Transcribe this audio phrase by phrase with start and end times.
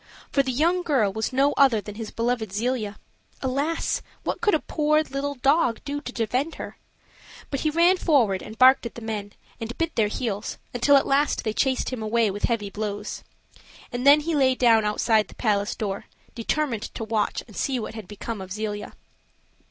[0.31, 2.97] for the young girl was no other than his beloved Zelia.
[3.43, 4.01] Alas!
[4.23, 6.77] what could a poor little dog do to defend her?
[7.51, 11.05] But he ran forward and barked at the men, and bit their heels, until at
[11.05, 13.23] last they chased him away with heavy blows.
[13.91, 17.93] And then he lay down outside the palace door, determined to watch and see what
[17.93, 18.93] had become of Zelia.